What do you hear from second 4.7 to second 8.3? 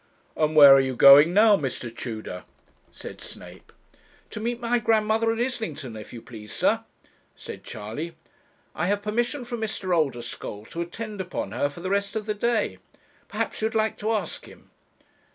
grandmother at Islington, if you please, sir,' said Charley.